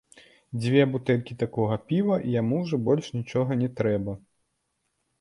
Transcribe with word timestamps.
Дзве 0.63 0.81
бутэлькі 0.93 1.37
такога 1.43 1.77
піва 1.91 2.19
і 2.27 2.35
яму 2.41 2.55
ўжо 2.65 2.83
больш 2.91 3.13
нічога 3.21 3.51
не 3.65 3.69
трэба. 3.81 4.21